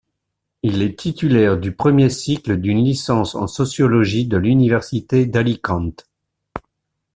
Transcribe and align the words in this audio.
Il 0.63 0.81
est 0.81 0.97
titulaire 0.97 1.59
du 1.59 1.75
premier 1.75 2.09
cycle 2.09 2.57
d'une 2.57 2.83
licence 2.83 3.35
en 3.35 3.45
sociologie 3.45 4.25
de 4.25 4.35
l'université 4.37 5.27
d'Alicante. 5.27 6.07